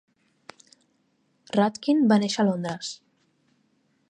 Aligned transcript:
Rudkin 1.57 2.03
va 2.13 2.19
néixer 2.25 2.43
a 2.45 2.47
Londres. 2.51 2.93